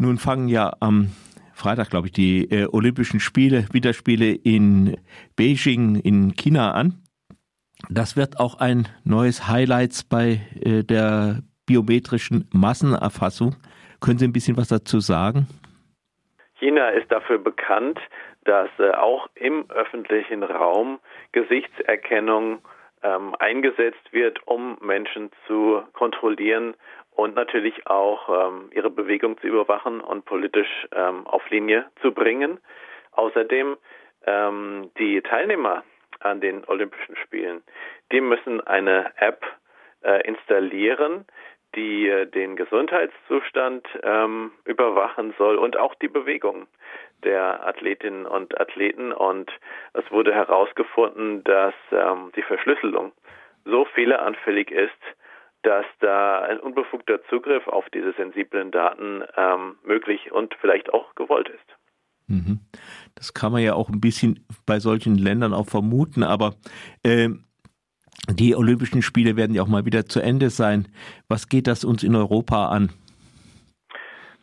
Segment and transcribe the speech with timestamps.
[0.00, 1.08] Nun fangen ja am
[1.52, 4.96] Freitag, glaube ich, die äh, Olympischen Spiele, Winterspiele in
[5.36, 7.02] Beijing in China an.
[7.90, 13.56] Das wird auch ein neues Highlight bei äh, der biometrischen Massenerfassung.
[14.00, 15.48] Können Sie ein bisschen was dazu sagen?
[16.58, 18.00] China ist dafür bekannt,
[18.44, 20.98] dass äh, auch im öffentlichen Raum
[21.32, 22.60] Gesichtserkennung
[23.02, 26.74] ähm, eingesetzt wird, um Menschen zu kontrollieren
[27.10, 32.58] und natürlich auch ähm, ihre Bewegung zu überwachen und politisch ähm, auf Linie zu bringen.
[33.12, 33.76] Außerdem
[34.26, 35.84] ähm, die Teilnehmer
[36.20, 37.62] an den Olympischen Spielen,
[38.12, 39.44] die müssen eine App
[40.02, 41.26] äh, installieren,
[41.74, 46.66] die äh, den Gesundheitszustand ähm, überwachen soll und auch die Bewegung
[47.24, 49.12] der Athletinnen und Athleten.
[49.12, 49.50] Und
[49.94, 53.12] es wurde herausgefunden, dass ähm, die Verschlüsselung
[53.64, 54.90] so fehleranfällig ist,
[55.62, 61.48] dass da ein unbefugter Zugriff auf diese sensiblen Daten ähm, möglich und vielleicht auch gewollt
[61.48, 61.76] ist.
[62.26, 62.60] Mhm.
[63.14, 66.54] Das kann man ja auch ein bisschen bei solchen Ländern auch vermuten, aber
[67.02, 67.28] äh,
[68.28, 70.88] die Olympischen Spiele werden ja auch mal wieder zu Ende sein.
[71.28, 72.90] Was geht das uns in Europa an?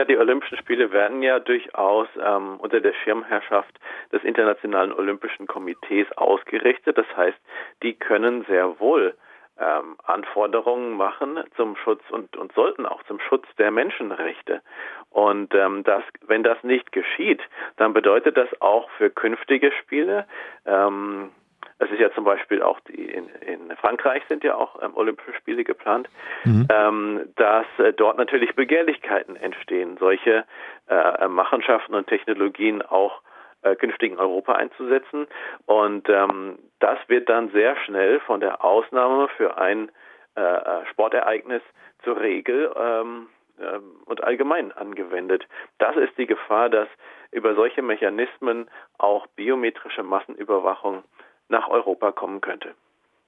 [0.00, 3.78] Ja, die Olympischen Spiele werden ja durchaus ähm, unter der Schirmherrschaft
[4.10, 6.96] des Internationalen Olympischen Komitees ausgerichtet.
[6.96, 7.36] Das heißt,
[7.82, 9.14] die können sehr wohl
[9.58, 14.62] ähm, Anforderungen machen zum Schutz und, und sollten auch zum Schutz der Menschenrechte.
[15.10, 17.42] Und ähm, das, wenn das nicht geschieht,
[17.76, 20.26] dann bedeutet das auch für künftige Spiele,
[20.64, 21.30] ähm,
[21.78, 25.34] es ist ja zum Beispiel auch die in, in Frankreich sind ja auch ähm, Olympische
[25.34, 26.08] Spiele geplant,
[26.44, 26.66] mhm.
[26.70, 30.44] ähm, dass äh, dort natürlich Begehrlichkeiten entstehen, solche
[30.88, 33.22] äh, Machenschaften und Technologien auch
[33.62, 35.26] äh, künftig in Europa einzusetzen.
[35.66, 39.90] Und ähm, das wird dann sehr schnell von der Ausnahme für ein
[40.36, 41.62] äh, äh Sportereignis
[42.04, 43.28] zur Regel ähm,
[43.60, 45.46] ähm, und allgemein angewendet.
[45.78, 46.88] Das ist die Gefahr, dass
[47.32, 51.04] über solche Mechanismen auch biometrische Massenüberwachung
[51.50, 52.74] nach Europa kommen könnte.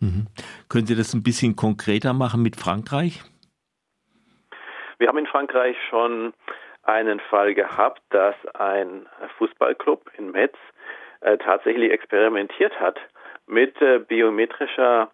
[0.00, 0.26] Mhm.
[0.68, 3.22] Können Sie das ein bisschen konkreter machen mit Frankreich?
[4.98, 6.32] Wir haben in Frankreich schon
[6.82, 9.06] einen Fall gehabt, dass ein
[9.38, 10.54] Fußballclub in Metz
[11.20, 12.98] äh, tatsächlich experimentiert hat
[13.46, 15.10] mit äh, biometrischer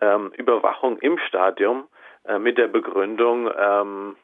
[0.00, 1.84] ähm, Überwachung im Stadion
[2.24, 4.16] äh, mit der Begründung, ähm,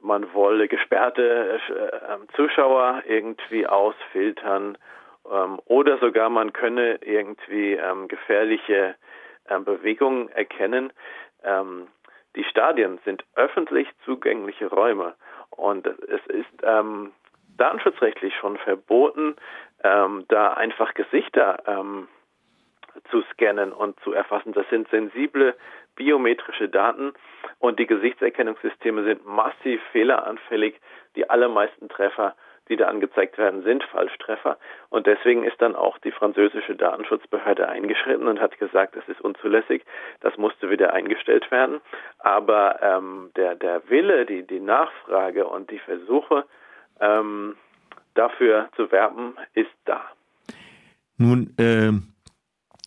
[0.00, 4.76] man wolle gesperrte äh, Zuschauer irgendwie ausfiltern
[5.30, 8.96] ähm, oder sogar man könne irgendwie ähm, gefährliche
[9.48, 10.92] ähm, Bewegungen erkennen.
[11.44, 11.88] Ähm,
[12.36, 15.14] die Stadien sind öffentlich zugängliche Räume
[15.50, 17.12] und es ist ähm,
[17.56, 19.36] datenschutzrechtlich schon verboten,
[19.84, 21.58] ähm, da einfach Gesichter
[23.10, 24.52] zu scannen und zu erfassen.
[24.52, 25.56] Das sind sensible
[25.96, 27.12] biometrische Daten
[27.58, 30.80] und die Gesichtserkennungssysteme sind massiv fehleranfällig.
[31.16, 32.34] Die allermeisten Treffer
[32.68, 34.58] die da angezeigt werden, sind Falschtreffer.
[34.88, 39.84] Und deswegen ist dann auch die französische Datenschutzbehörde eingeschritten und hat gesagt, das ist unzulässig,
[40.20, 41.80] das musste wieder eingestellt werden.
[42.18, 46.44] Aber ähm, der, der Wille, die, die Nachfrage und die Versuche,
[47.00, 47.56] ähm,
[48.14, 50.02] dafür zu werben, ist da.
[51.18, 52.11] Nun, ähm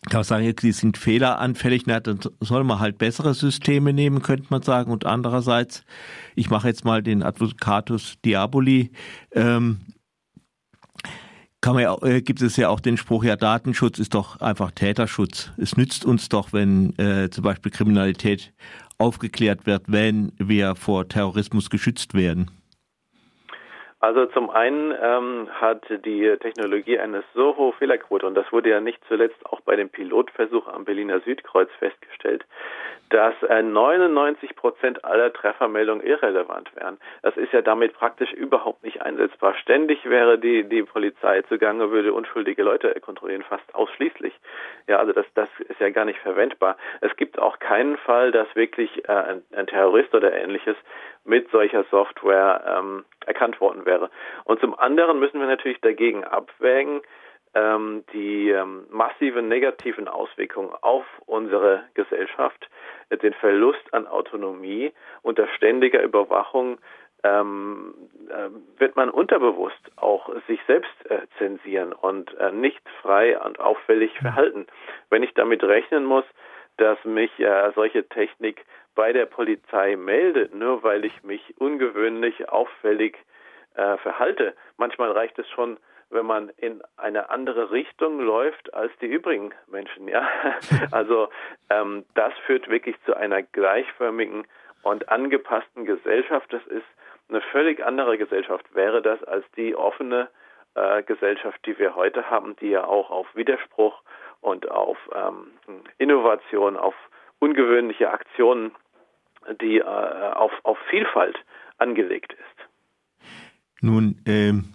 [0.06, 4.46] kann man sagen, die sind fehleranfällig, na, dann soll man halt bessere Systeme nehmen, könnte
[4.50, 4.92] man sagen.
[4.92, 5.84] Und andererseits,
[6.36, 8.92] ich mache jetzt mal den Advocatus Diaboli,
[9.32, 9.80] ähm,
[11.60, 14.70] kann man ja, äh, gibt es ja auch den Spruch, ja, Datenschutz ist doch einfach
[14.70, 15.50] Täterschutz.
[15.56, 18.52] Es nützt uns doch, wenn äh, zum Beispiel Kriminalität
[18.98, 22.50] aufgeklärt wird, wenn wir vor Terrorismus geschützt werden.
[23.98, 28.80] Also zum einen ähm, hat die Technologie eine so hohe Fehlerquote und das wurde ja
[28.80, 32.44] nicht zuletzt auch bei dem Pilotversuch am Berliner Südkreuz festgestellt,
[33.08, 36.98] dass äh, 99 Prozent aller Treffermeldungen irrelevant wären.
[37.22, 39.54] Das ist ja damit praktisch überhaupt nicht einsetzbar.
[39.54, 44.34] Ständig wäre die die Polizei zugange, würde unschuldige Leute kontrollieren, fast ausschließlich.
[44.88, 46.76] Ja, also das das ist ja gar nicht verwendbar.
[47.00, 50.76] Es gibt auch keinen Fall, dass wirklich äh, ein, ein Terrorist oder ähnliches
[51.26, 54.10] mit solcher Software ähm, erkannt worden wäre.
[54.44, 57.02] Und zum anderen müssen wir natürlich dagegen abwägen,
[57.54, 62.68] ähm, die ähm, massiven negativen Auswirkungen auf unsere Gesellschaft,
[63.10, 64.92] äh, den Verlust an Autonomie
[65.22, 66.78] unter ständiger Überwachung
[67.24, 67.94] ähm,
[68.28, 74.12] äh, wird man unterbewusst auch sich selbst äh, zensieren und äh, nicht frei und auffällig
[74.20, 74.66] verhalten.
[75.10, 76.24] Wenn ich damit rechnen muss,
[76.76, 78.64] dass mich äh, solche Technik
[78.96, 83.16] bei der Polizei meldet, nur weil ich mich ungewöhnlich auffällig
[83.74, 84.54] äh, verhalte.
[84.76, 85.76] Manchmal reicht es schon,
[86.10, 90.08] wenn man in eine andere Richtung läuft als die übrigen Menschen.
[90.08, 90.28] Ja,
[90.90, 91.28] also
[91.70, 94.46] ähm, das führt wirklich zu einer gleichförmigen
[94.82, 96.52] und angepassten Gesellschaft.
[96.52, 96.86] Das ist
[97.28, 100.28] eine völlig andere Gesellschaft wäre das als die offene
[100.74, 104.00] äh, Gesellschaft, die wir heute haben, die ja auch auf Widerspruch
[104.40, 105.50] und auf ähm,
[105.98, 106.94] Innovation, auf
[107.40, 108.74] ungewöhnliche Aktionen,
[109.60, 111.36] die äh, auf, auf Vielfalt
[111.78, 113.26] angelegt ist.
[113.80, 114.74] Nun ähm,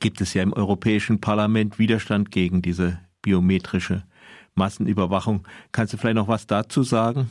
[0.00, 4.02] gibt es ja im Europäischen Parlament Widerstand gegen diese biometrische
[4.54, 5.46] Massenüberwachung.
[5.72, 7.30] Kannst du vielleicht noch was dazu sagen?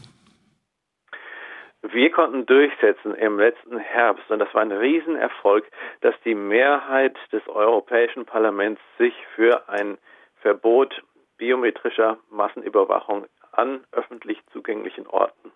[1.83, 5.63] Wir konnten durchsetzen im letzten Herbst, und das war ein Riesenerfolg,
[6.01, 9.97] dass die Mehrheit des Europäischen Parlaments sich für ein
[10.41, 11.01] Verbot
[11.37, 15.51] biometrischer Massenüberwachung an öffentlich zugänglichen Orten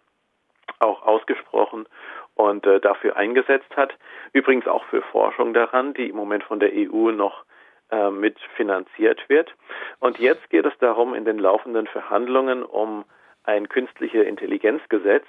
[0.81, 1.87] auch ausgesprochen
[2.35, 3.93] und äh, dafür eingesetzt hat.
[4.33, 7.45] Übrigens auch für Forschung daran, die im Moment von der EU noch
[7.91, 9.53] äh, mitfinanziert wird.
[9.99, 13.05] Und jetzt geht es darum, in den laufenden Verhandlungen um
[13.43, 15.25] ein künstliche Intelligenzgesetz,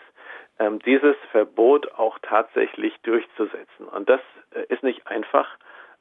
[0.58, 3.88] ähm, dieses Verbot auch tatsächlich durchzusetzen.
[3.88, 4.20] Und das
[4.54, 5.48] äh, ist nicht einfach,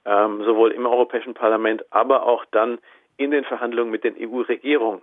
[0.06, 2.80] ähm, sowohl im Europäischen Parlament, aber auch dann
[3.18, 5.02] in den Verhandlungen mit den EU-Regierungen,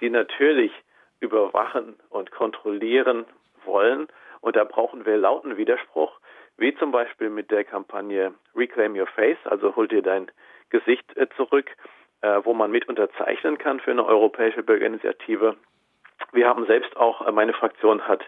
[0.00, 0.72] die natürlich
[1.20, 3.26] überwachen und kontrollieren
[3.70, 4.08] wollen.
[4.40, 6.18] Und da brauchen wir lauten Widerspruch,
[6.56, 10.30] wie zum Beispiel mit der Kampagne Reclaim Your Face, also hol dir dein
[10.68, 11.70] Gesicht äh, zurück,
[12.20, 15.56] äh, wo man mit unterzeichnen kann für eine europäische Bürgerinitiative.
[16.32, 18.22] Wir haben selbst auch, äh, meine Fraktion hat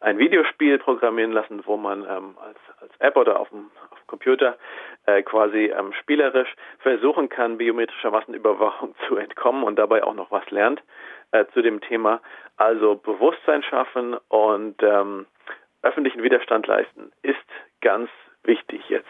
[0.00, 4.06] ein Videospiel programmieren lassen, wo man ähm, als, als App oder auf dem, auf dem
[4.06, 4.58] Computer
[5.06, 10.48] äh, quasi ähm, spielerisch versuchen kann, biometrischer Massenüberwachung zu entkommen und dabei auch noch was
[10.50, 10.82] lernt
[11.32, 12.20] äh, zu dem Thema.
[12.56, 15.26] Also Bewusstsein schaffen und ähm,
[15.82, 17.36] öffentlichen Widerstand leisten ist
[17.80, 18.08] ganz
[18.44, 19.08] wichtig jetzt.